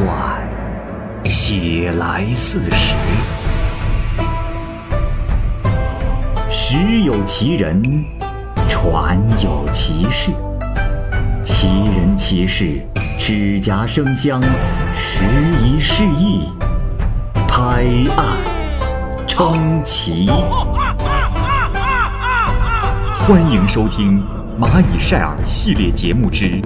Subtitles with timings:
[0.00, 0.40] 幻，
[1.24, 2.94] 写来似实。
[6.48, 8.02] 时有其人，
[8.66, 10.30] 传有其事。
[11.42, 12.80] 其人其事，
[13.18, 14.40] 指甲生香，
[14.94, 15.22] 时
[15.62, 16.48] 移世易，
[17.46, 17.84] 拍
[18.16, 18.38] 案
[19.26, 20.30] 称奇。
[23.12, 24.22] 欢迎收听
[24.58, 26.46] 《蚂蚁晒尔》系列节目之《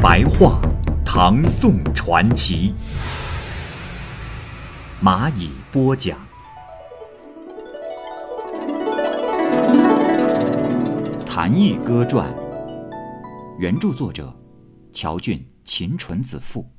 [0.00, 0.58] 白话
[1.12, 2.72] 唐宋传奇》，
[5.04, 6.16] 蚂蚁播讲。
[11.26, 12.32] 《谭义歌传》，
[13.58, 14.32] 原著作者
[14.92, 16.70] 乔俊、秦纯子父。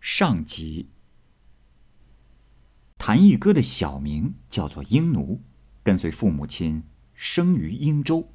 [0.00, 0.88] 上集。
[2.96, 5.42] 谭义歌的小名叫做英奴，
[5.82, 6.84] 跟随父母亲。
[7.12, 8.32] 生于英州，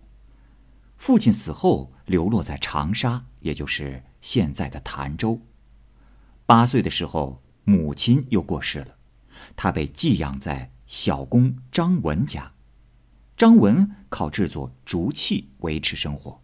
[0.97, 5.41] 父亲死后流落在长沙，也就是现在的潭州。
[6.45, 8.97] 八岁的时候，母亲又过世了，
[9.55, 12.53] 他被寄养在小工张文家。
[13.35, 16.41] 张文靠制作竹器维持生活。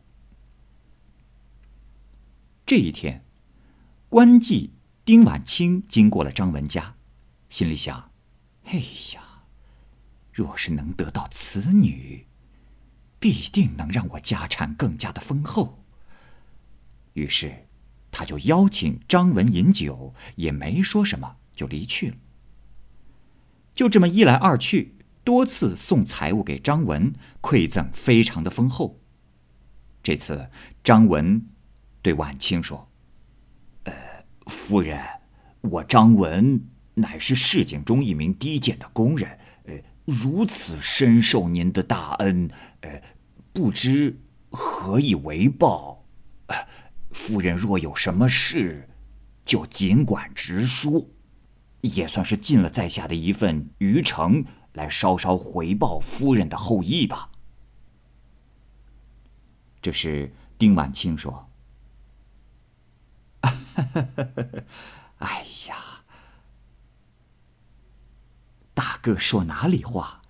[2.66, 3.24] 这一天，
[4.10, 4.72] 官妓
[5.06, 6.96] 丁婉清经过了张文家，
[7.50, 8.12] 心里想
[8.66, 8.74] ：“哎
[9.14, 9.24] 呀。”
[10.34, 12.28] 若是能得到此女，
[13.20, 15.84] 必定能让我家产更加的丰厚。
[17.14, 17.67] 于是，
[18.12, 22.16] 他就邀请张文饮酒，也没说什么，就离去了。
[23.76, 29.00] 就这么一来二去，多次送财物给张文，馈赠非常的丰厚。
[30.02, 30.50] 这次，
[30.84, 31.48] 张文
[32.02, 32.90] 对婉清说
[33.84, 33.94] ：“呃，
[34.46, 35.00] 夫人，
[35.62, 39.74] 我张文乃是市井中一名低贱的工人。”呃
[40.06, 42.50] 如此深受您的大恩，
[42.80, 43.02] 呃，
[43.52, 46.06] 不知何以为报。
[47.18, 48.88] 夫人若有什么事，
[49.44, 51.08] 就尽管直说，
[51.82, 57.32] 也算是尽了在下的一份余诚，来稍稍回报夫人的厚意吧。
[59.82, 61.50] 这是丁婉清说
[65.18, 65.76] ：“哎呀。”
[68.76, 70.22] 大哥说哪里话？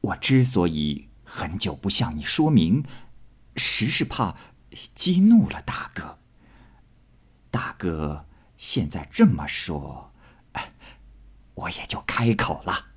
[0.00, 2.82] 我之所以很久不向你说明，
[3.56, 4.34] 实是怕
[4.94, 6.18] 激怒了大哥。
[7.50, 8.26] 大哥
[8.56, 10.12] 现在这么说，
[11.54, 12.88] 我也就开口了。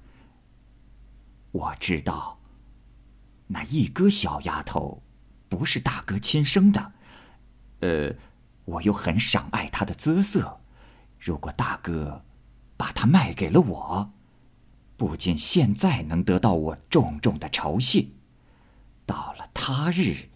[1.52, 2.40] 我知道
[3.48, 5.02] 那一哥小丫头
[5.50, 6.92] 不是大哥亲生的，
[7.80, 8.16] 呃，
[8.66, 10.60] 我又很赏爱她的姿色。
[11.20, 12.24] 如果大哥
[12.76, 14.12] 把她卖给了我，
[14.98, 18.08] 不仅现在能得到我重重的酬谢，
[19.06, 20.30] 到了他日，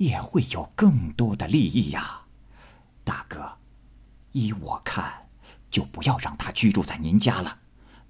[0.00, 2.22] 也会有更多的利益呀，
[3.04, 3.58] 大哥。
[4.32, 5.28] 依我看，
[5.70, 7.58] 就不要让他居住在您家了，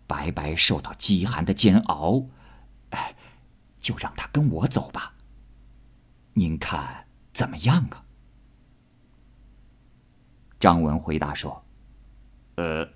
[0.07, 2.27] 白白受到饥寒的煎熬。
[2.91, 3.17] 哎，
[3.81, 5.15] 就让他跟我走吧。
[6.35, 8.05] 您看怎么样啊？
[10.61, 11.65] 张文回答说
[12.55, 12.89] ：“呃，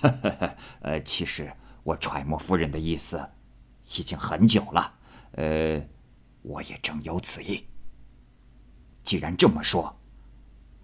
[0.80, 1.52] 呃，其实。”
[1.84, 3.28] 我揣摩夫人的意思，
[3.98, 4.94] 已经很久了。
[5.32, 5.84] 呃，
[6.42, 7.66] 我也正有此意。
[9.02, 9.98] 既然这么说，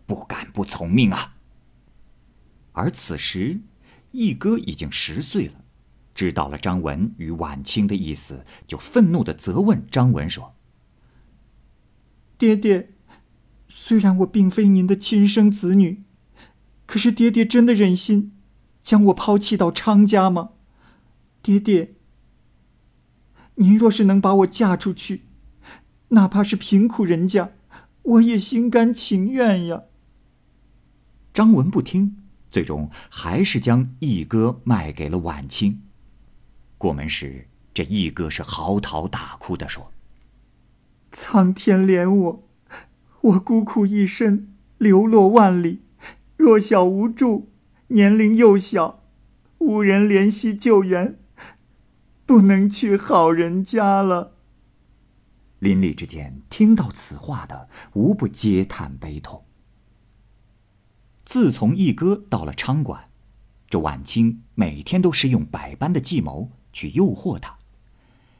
[0.06, 1.36] 不敢不从命啊。
[2.72, 3.60] 而此时，
[4.12, 5.64] 义哥已经十岁了，
[6.14, 10.54] 知道了张文与婉清的意思，就愤怒的责问张文说
[12.38, 12.90] ：“爹爹，
[13.68, 16.04] 虽然我并非您的亲生子女，
[16.86, 18.32] 可是爹爹真的忍心
[18.82, 20.50] 将我抛弃到昌家吗？”
[21.42, 21.94] 爹爹，
[23.56, 25.24] 您若是能把我嫁出去，
[26.08, 27.52] 哪怕是贫苦人家，
[28.08, 29.82] 我也心甘情愿呀。
[31.34, 32.16] 张文不听，
[32.50, 35.82] 最终还是将义哥卖给了晚清。
[36.78, 39.92] 过门时，这义哥是嚎啕大哭的说
[41.12, 42.48] ：“苍天怜我，
[43.20, 45.82] 我孤苦一生，流落万里，
[46.38, 47.50] 弱小无助，
[47.88, 49.02] 年龄幼小，
[49.58, 51.18] 无人怜惜救援。”
[52.24, 54.37] 不能去好人家了。
[55.58, 59.44] 邻里之间听到此话的，无不嗟叹悲痛。
[61.24, 63.10] 自从义哥到了昌馆，
[63.68, 67.58] 这晚清每天都是用百般的计谋去诱惑他，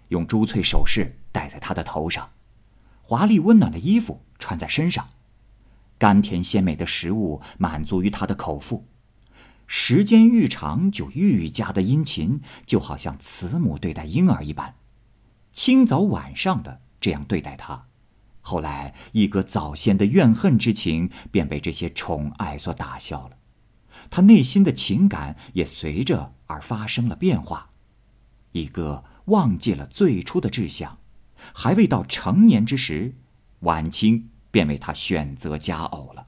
[0.09, 2.31] 用珠翠首饰戴在他的头上，
[3.03, 5.09] 华丽温暖的衣服穿在身上，
[5.99, 8.87] 甘甜鲜美的食物满足于他的口腹。
[9.67, 14.77] 时间愈长，就愈加的殷勤，就好像慈母对待婴儿一般，
[15.53, 17.87] 清早晚上的这样对待他。
[18.41, 23.37] 后来，一哥早先的怨恨之情便被这些宠爱所打消了。
[24.09, 27.69] 他内心的情感也随着而发生了变化。
[28.53, 30.99] 一哥忘记了最初的志向，
[31.53, 33.17] 还未到成年之时，
[33.61, 36.28] 晚清便为他选择佳偶了。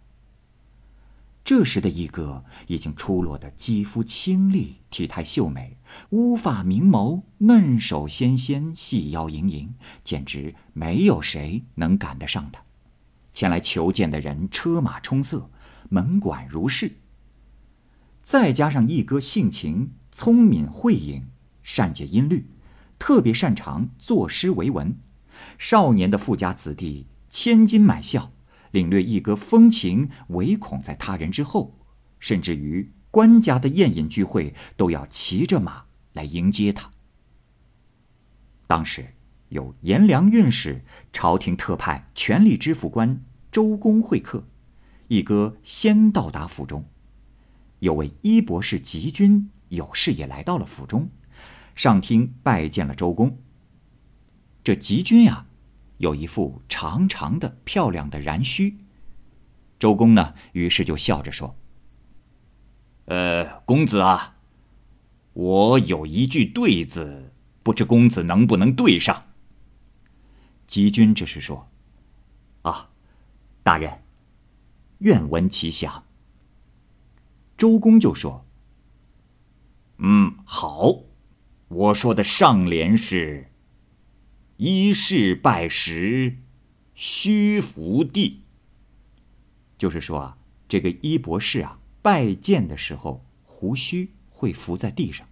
[1.42, 5.78] 这时的一哥已经出落的肌肤清丽，体态秀美，
[6.10, 12.62] 乌发明眸，嫩手纤纤，细腰盈盈，简直没有谁能赶得上他。
[13.32, 15.50] 前来求见的人车马充塞，
[15.88, 16.92] 门管如市。
[18.22, 21.26] 再加上一哥性情聪明慧颖，
[21.62, 22.46] 善解音律，
[22.98, 24.96] 特别擅长作诗为文，
[25.58, 28.30] 少年的富家子弟千金买笑。
[28.72, 31.78] 领略一哥风情，唯恐在他人之后，
[32.18, 36.90] 甚至于官家的宴饮聚会都要骑着马来迎接他。
[38.66, 39.14] 当时
[39.48, 44.46] 有颜良运使，朝廷特派权力知府官周公会客，
[45.08, 46.84] 一哥先到达府中，
[47.80, 51.10] 有位医博士吉君有事也来到了府中，
[51.74, 53.36] 上厅拜见了周公。
[54.62, 55.46] 这吉君呀。
[56.00, 58.78] 有一副长长的、漂亮的髯须，
[59.78, 61.54] 周公呢，于是就笑着说
[63.04, 64.38] ：“呃，公子啊，
[65.34, 69.26] 我有一句对子，不知公子能不能对上？”
[70.66, 71.68] 吉君只是说
[72.62, 72.88] ：“啊，
[73.62, 74.02] 大人，
[75.00, 76.06] 愿闻其详。”
[77.58, 78.46] 周公就说
[80.00, 80.94] ：“嗯，好，
[81.68, 83.48] 我说的上联是。”
[84.62, 86.36] 一世拜时，
[86.92, 88.42] 须伏地。
[89.78, 95.26] 就是说啊，这个一博士啊，拜见的时候，胡须会伏在地上。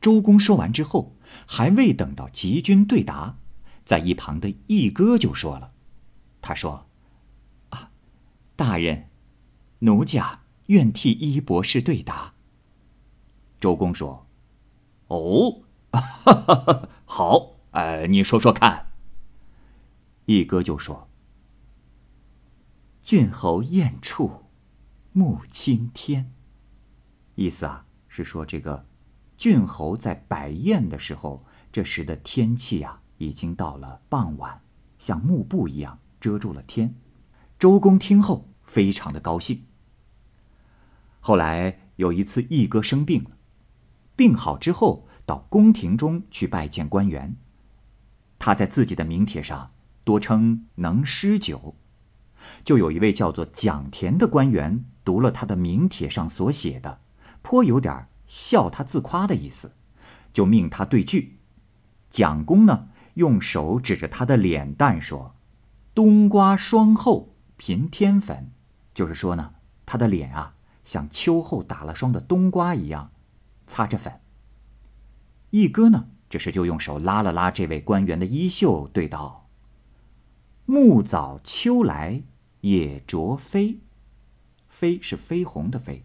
[0.00, 1.14] 周公说完之后，
[1.46, 3.38] 还未等到吉君对答，
[3.84, 5.72] 在一旁的义哥就说了
[6.42, 6.88] ：“他说，
[7.68, 7.92] 啊，
[8.56, 9.10] 大人，
[9.78, 12.34] 奴家愿替一博士对答。”
[13.60, 14.26] 周公说
[15.06, 16.00] ：“哦，哈
[16.34, 18.86] 哈哈，好。”呃，你说说看。
[20.26, 21.08] 一哥就说
[23.02, 24.44] ：“郡侯宴处，
[25.10, 26.32] 目青天。”
[27.34, 28.86] 意思啊是说，这个
[29.36, 34.62] 郡侯在摆宴的时候，这时的天气啊已经到了傍晚，
[34.96, 36.94] 像幕布一样遮住了天。
[37.58, 39.64] 周公听后非常的高兴。
[41.18, 43.30] 后来有一次，一哥生病了，
[44.14, 47.34] 病好之后到宫廷中去拜见官员。
[48.38, 49.70] 他在自己的名帖上
[50.04, 51.74] 多称能诗酒，
[52.64, 57.00] 就有一位叫做蒋田的官员读了他的名帖上所写的，
[57.42, 59.72] 颇有点笑他自夸的意思，
[60.32, 61.38] 就命他对句。
[62.10, 65.34] 蒋公呢，用手指着他的脸蛋说
[65.94, 68.50] ：“冬瓜霜后频天粉。”
[68.94, 69.54] 就是说呢，
[69.84, 70.54] 他的脸啊，
[70.84, 73.10] 像秋后打了霜的冬瓜一样，
[73.66, 74.20] 擦着粉。
[75.50, 76.06] 一哥呢？
[76.34, 79.46] 这时就用手拉了拉这位官员的衣袖，对道
[80.66, 82.24] ：“暮早秋来
[82.62, 83.78] 野啄飞，
[84.66, 86.04] 飞是绯红的飞。”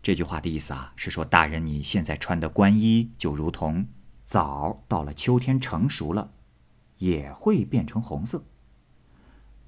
[0.00, 3.88] 这句话的意思啊，是说大人你现在穿的官衣，就如同
[4.24, 6.30] 枣到了秋天成熟了，
[6.98, 8.44] 也会变成红色。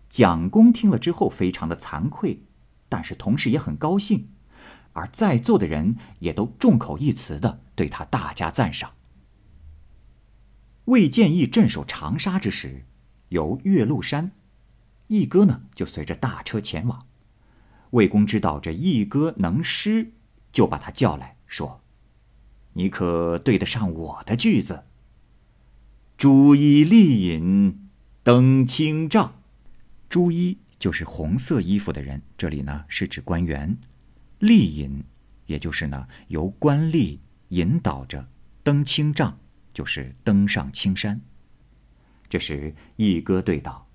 [0.09, 2.45] 蒋公听了之后，非常的惭愧，
[2.89, 4.29] 但是同时也很高兴，
[4.93, 8.93] 而在座的人也都众口一词的对他大加赞赏。
[10.91, 12.85] 魏建义镇守长沙之时，
[13.29, 14.33] 由岳麓山，
[15.07, 17.07] 义哥呢就随着大车前往。
[17.91, 20.11] 魏公知道这义哥能诗，
[20.53, 21.81] 就把他叫来说
[22.75, 24.83] ：“你可对得上我的句子？
[26.17, 27.89] 朱衣丽饮，
[28.25, 29.35] 登青帐。
[30.09, 33.79] 朱衣就是红色衣服的人，这里呢是指官员。
[34.41, 35.05] 丽饮，
[35.47, 37.19] 也就是呢由官吏
[37.51, 38.29] 引导着
[38.65, 39.39] 登青帐。”
[39.73, 41.21] 就是登上青山。
[42.29, 43.89] 这时，一歌对道：“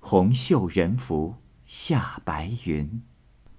[0.00, 3.02] 红袖人扶下白云。”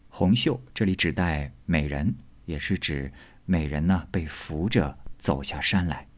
[0.09, 3.11] 红袖这里指代美人，也是指
[3.45, 6.09] 美人呢被扶着走下山来。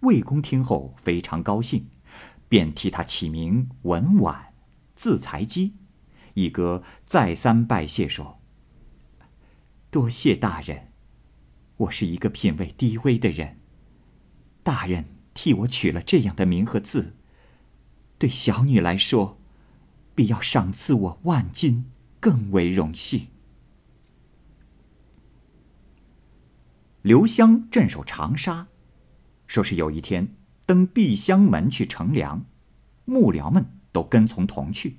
[0.00, 1.88] 魏公听后非常高兴，
[2.48, 4.54] 便替他起名文婉，
[4.94, 5.74] 字才基。
[6.34, 8.40] 一哥再三拜谢说
[9.90, 10.92] ：“多谢大人，
[11.76, 13.60] 我是一个品位低微的人。”
[14.66, 17.14] 大人替我取了这样的名和字，
[18.18, 19.38] 对小女来说，
[20.12, 21.84] 比要赏赐我万金
[22.18, 23.28] 更为荣幸。
[27.02, 28.66] 刘襄镇守长沙，
[29.46, 30.34] 说是有一天
[30.66, 32.44] 登碧香门去乘凉，
[33.04, 34.96] 幕僚们都跟从同去。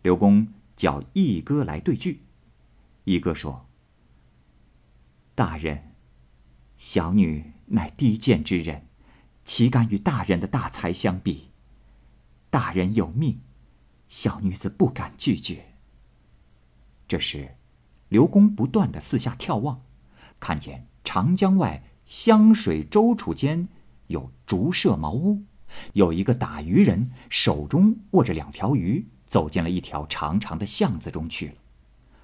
[0.00, 2.22] 刘公叫义哥来对句，
[3.04, 3.68] 一哥说
[5.36, 5.91] ：“大人，
[6.84, 8.88] 小女乃低贱之人，
[9.44, 11.50] 岂敢与大人的大才相比？
[12.50, 13.40] 大人有命，
[14.08, 15.76] 小女子不敢拒绝。”
[17.06, 17.54] 这时，
[18.08, 19.82] 刘公不断的四下眺望，
[20.40, 23.68] 看见长江外湘水周处间
[24.08, 25.44] 有竹舍茅屋，
[25.92, 31.54] 有一个打鱼人手中握着两条鱼，走进了一条长长的巷子中去了。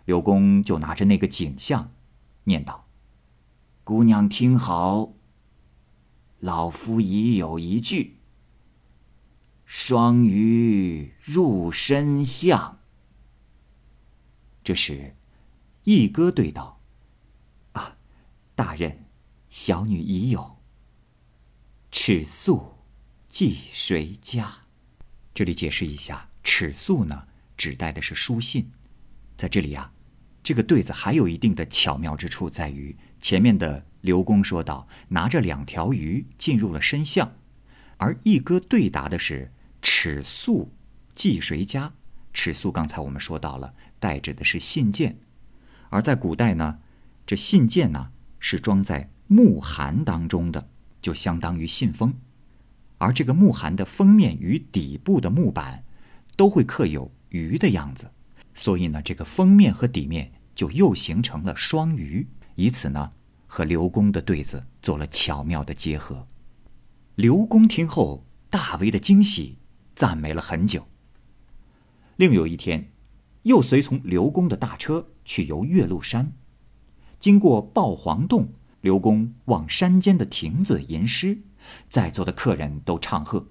[0.06, 1.92] 刘公就拿着那个景象，
[2.42, 2.86] 念道
[3.88, 5.14] ：“姑娘听好，
[6.40, 8.18] 老夫已有一句：
[9.64, 12.80] 双鱼入深巷。”
[14.62, 15.16] 这时，
[15.84, 16.82] 一哥对道
[17.72, 17.96] ：“啊，
[18.54, 19.06] 大人，
[19.48, 20.58] 小女已有。
[21.90, 22.74] 尺素，
[23.30, 24.66] 寄谁家？”
[25.32, 27.26] 这里解释一下，尺素呢，
[27.56, 28.70] 指代的是书信，
[29.38, 29.90] 在这里呀。
[30.42, 37.32] 这个对子还有一定的巧妙之处，在于前面的刘公说道：“拿着两条鱼进入了深巷，
[37.98, 39.52] 而一哥对答的是
[39.82, 40.72] ‘尺素
[41.14, 41.92] 寄谁家’？
[42.32, 45.18] 尺素刚才我们说到了，代指的是信件，
[45.90, 46.78] 而在古代呢，
[47.26, 50.70] 这信件呢是装在木函当中的，
[51.02, 52.14] 就相当于信封，
[52.98, 55.84] 而这个木函的封面与底部的木板
[56.36, 58.10] 都会刻有鱼的样子，
[58.58, 60.30] 所以呢，这个封面和底面。
[60.58, 63.12] 就又形成了双鱼，以此呢
[63.46, 66.26] 和刘公的对子做了巧妙的结合。
[67.14, 69.58] 刘公听后大为的惊喜，
[69.94, 70.88] 赞美了很久。
[72.16, 72.90] 另有一天，
[73.44, 76.32] 又随从刘公的大车去游岳麓山，
[77.20, 81.38] 经过抱黄洞，刘公往山间的亭子吟诗，
[81.88, 83.46] 在座的客人都唱和。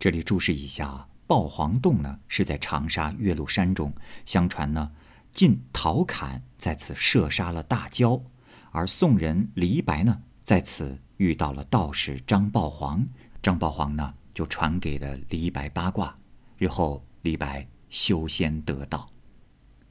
[0.00, 3.92] 这里注释一下，抱黄洞呢是在长沙岳麓山中，
[4.24, 4.92] 相传呢。
[5.32, 8.22] 晋陶侃在此射杀了大蛟，
[8.70, 13.06] 而宋人李白呢在此遇到了道士张抱黄，
[13.42, 16.16] 张抱黄呢就传给了李白八卦，
[16.56, 19.10] 日后李白修仙得道。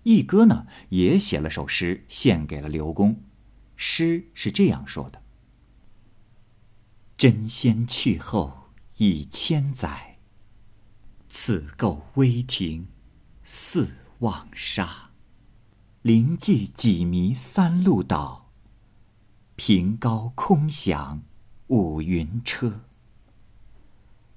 [0.01, 3.21] 一哥呢也写了首诗献给了刘公，
[3.75, 5.21] 诗是这样说的
[7.15, 10.14] ：“真仙去后已千载，
[11.37, 12.87] 此构危亭
[13.43, 13.89] 似
[14.19, 15.09] 望沙。”
[16.01, 18.49] 灵迹几迷三路倒，
[19.57, 21.21] 平高空响
[21.67, 22.85] 五云车。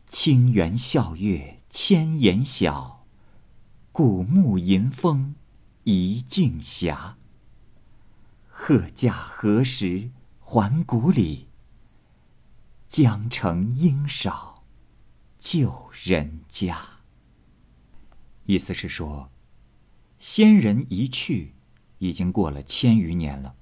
[0.09, 3.07] 清猿啸月千岩小，
[3.93, 5.37] 古木迎风
[5.85, 6.99] 一径斜。
[8.49, 11.47] 鹤驾何时还故里？
[12.89, 14.48] 江城应少
[15.39, 16.77] 旧人家。
[18.47, 19.31] 意思是说，
[20.19, 21.55] 仙人一去。
[22.01, 23.57] 已经过了千余年了，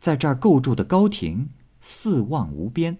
[0.00, 2.98] 在这儿构筑的高亭四望无边。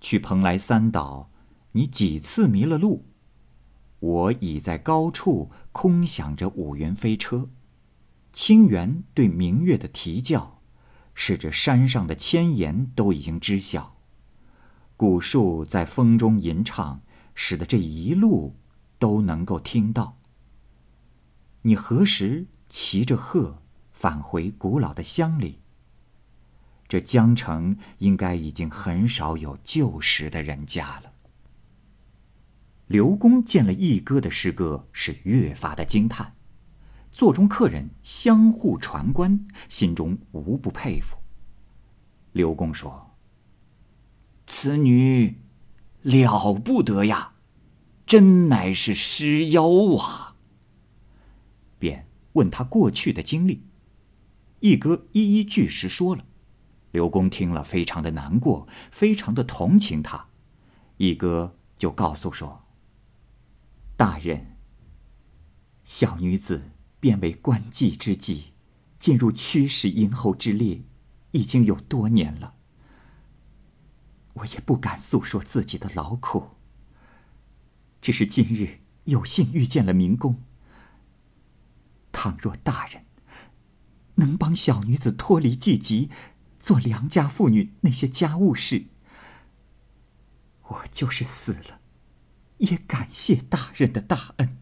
[0.00, 1.32] 去蓬莱三岛，
[1.72, 3.04] 你几次迷了路？
[3.98, 7.50] 我已在高处空想着五云飞车。
[8.32, 10.62] 清源对明月的啼叫，
[11.14, 13.91] 使这山上的千岩都已经知晓。
[15.02, 17.02] 古树在风中吟唱，
[17.34, 18.54] 使得这一路
[19.00, 20.16] 都能够听到。
[21.62, 22.46] 你何时？
[22.68, 25.58] 骑着鹤返回古老的乡里。
[26.86, 31.12] 这江城应该已经很少有旧时的人家了。
[32.86, 36.36] 刘公见了一哥的诗歌，是越发的惊叹。
[37.10, 41.16] 座中客人相互传观，心中无不佩服。
[42.30, 43.10] 刘公说
[44.46, 45.40] ：“此女
[46.02, 47.34] 了不得呀，
[48.06, 49.68] 真乃是尸妖
[49.98, 50.36] 啊！”
[51.78, 52.06] 便。
[52.34, 53.62] 问他过去的经历，
[54.60, 56.24] 一哥一一据实说了。
[56.90, 60.28] 刘公听了，非常的难过，非常的同情他。
[60.96, 62.64] 一哥就告诉说
[63.98, 64.56] ：“大人，
[65.84, 68.54] 小女子便为官妓之际，
[68.98, 70.80] 进入驱使殷后之列，
[71.32, 72.54] 已经有多年了。
[74.34, 76.50] 我也不敢诉说自己的劳苦，
[78.00, 80.42] 只是今日有幸遇见了明公。”
[82.12, 83.04] 倘若大人
[84.16, 86.10] 能帮小女子脱离寂寂，
[86.58, 88.84] 做良家妇女那些家务事，
[90.68, 91.80] 我就是死了，
[92.58, 94.58] 也感谢大人的大恩。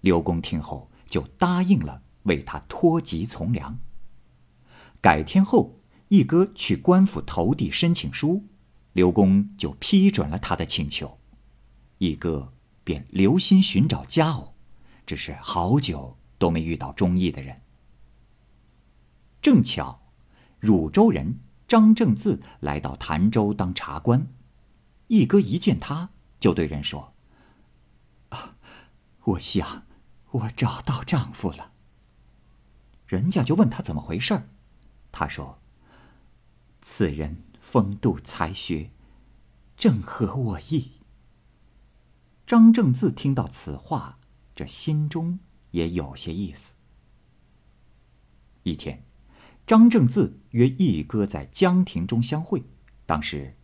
[0.00, 3.78] 刘公听后就答应了，为他脱籍从良。
[5.00, 8.44] 改天后，一哥去官府投递申请书，
[8.92, 11.18] 刘公就批准了他的请求，
[11.98, 12.52] 一哥
[12.84, 14.54] 便留心寻找佳偶。
[15.06, 17.60] 只是好久都没遇到中意的人。
[19.42, 20.00] 正巧，
[20.58, 24.26] 汝州人张正字来到潭州当茶官，
[25.08, 27.12] 一哥一见他，就对人说
[28.30, 28.56] ：“啊，
[29.24, 29.84] 我想
[30.30, 31.72] 我找到丈夫了。”
[33.06, 34.48] 人家就问他怎么回事儿，
[35.12, 35.60] 他说
[36.86, 38.90] ：“此人风度才学，
[39.74, 40.92] 正合我意。”
[42.46, 44.18] 张正字听到此话，
[44.54, 45.38] 这心中
[45.70, 46.74] 也有些意思。
[48.64, 49.02] 一天。
[49.66, 52.64] 张正字约一哥在江亭中相会，
[53.06, 53.56] 当时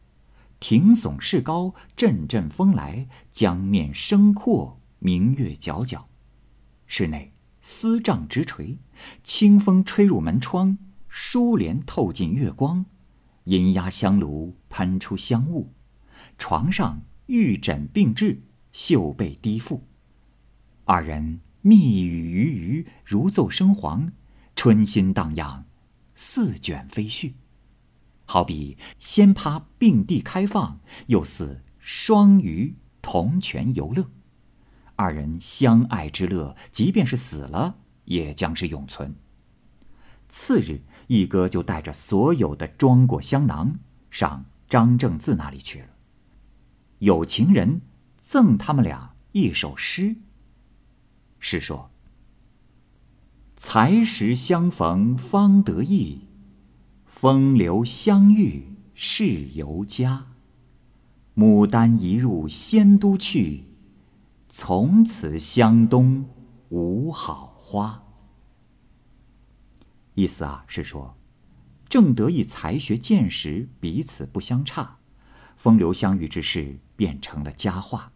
[0.59, 6.07] 亭耸势高，阵阵风来，江面声阔，明月皎皎。
[6.87, 8.79] 室内丝帐直垂，
[9.23, 12.87] 清风吹入门窗，疏帘透进月光，
[13.45, 15.73] 银压香炉喷出香雾。
[16.39, 18.43] 床上玉枕并置，
[18.73, 19.81] 绣被低覆，
[20.85, 24.13] 二人密语鱼鱼，如奏笙簧，
[24.55, 25.67] 春心荡漾。
[26.23, 27.33] 似卷飞絮，
[28.27, 34.11] 好比仙葩并蒂开放，又似双鱼同泉游乐。
[34.97, 39.17] 二人相爱之乐，即便是死了，也将是永存。
[40.29, 45.89] 次日，一哥就带着所有的装果香囊上张正字那里去了。
[47.01, 47.81] 有情人
[48.17, 50.15] 赠他们俩一首诗，
[51.41, 51.91] 是说。
[53.57, 56.21] 才时相逢方得意，
[57.05, 60.29] 风流相遇是由佳。
[61.35, 63.65] 牡丹一入仙都去，
[64.49, 66.25] 从此湘东
[66.69, 68.05] 无好花。
[70.15, 71.17] 意思啊是说，
[71.89, 74.99] 正得意才学见识彼此不相差，
[75.57, 78.13] 风流相遇之事变成了佳话。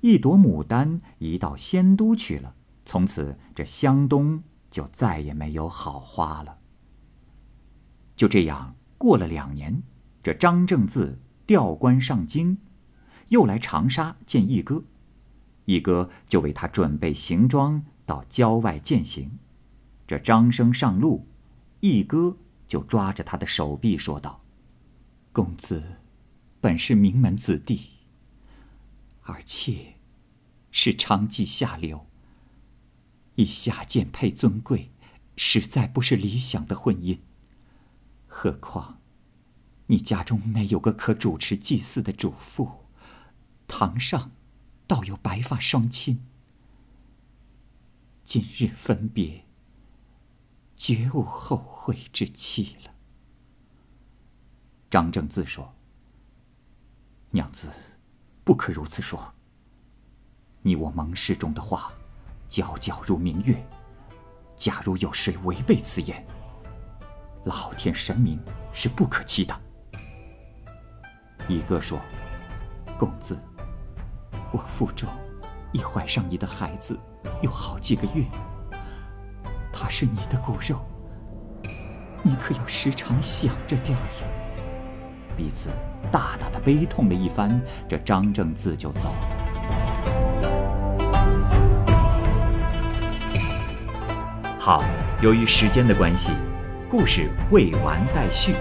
[0.00, 4.42] 一朵牡丹移到仙都去了，从此这湘东。
[4.68, 6.58] 就再也没有好花了。
[8.14, 9.82] 就这样过了两年，
[10.22, 12.58] 这张正字调官上京，
[13.28, 14.84] 又来长沙见义哥，
[15.64, 19.38] 义哥就为他准备行装到郊外践行。
[20.06, 21.26] 这张生上路，
[21.80, 22.36] 义哥
[22.68, 24.40] 就抓着他的手臂说道
[25.32, 25.98] ：“公子
[26.60, 27.90] 本是名门子弟，
[29.22, 29.96] 而妾
[30.70, 32.06] 是娼妓下流。”
[33.34, 34.90] 以下贱配尊贵，
[35.36, 37.18] 实在不是理想的婚姻。
[38.26, 39.00] 何况，
[39.86, 42.86] 你家中没有个可主持祭祀的主妇，
[43.66, 44.30] 堂上
[44.86, 46.22] 倒有白发双亲。
[48.24, 49.45] 今日分别，
[50.76, 52.90] 绝无后悔之期了。
[54.90, 55.74] 张正自说
[57.30, 57.68] ：“娘子，
[58.44, 59.34] 不可如此说。
[60.62, 61.92] 你我盟誓中的话。”
[62.48, 63.60] 皎皎如明月。
[64.54, 66.24] 假如有谁违背此言，
[67.44, 68.40] 老天神明
[68.72, 69.60] 是不可欺的。
[71.48, 72.00] 一哥说
[72.96, 73.36] ：“公子，
[74.52, 75.08] 我腹中
[75.72, 76.96] 已怀上你的孩子
[77.42, 78.24] 有好几个月，
[79.78, 80.80] 他是你的骨肉，
[82.22, 84.26] 你可要时常想着点儿呀。”
[85.36, 85.68] 彼此
[86.10, 89.18] 大大的悲痛了一番，这张正字就走了。
[94.58, 94.82] 好，
[95.20, 96.30] 由于时间的关系，
[96.90, 98.54] 故事未完待续，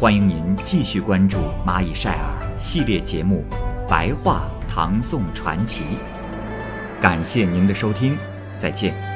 [0.00, 3.44] 欢迎您继续关注《蚂蚁晒尔》系列节目
[3.88, 5.84] 《白话唐宋传奇》。
[7.00, 8.18] 感谢您的收听，
[8.58, 9.11] 再见。